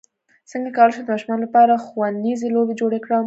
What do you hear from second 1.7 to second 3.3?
ښوونیزې لوبې جوړې کړم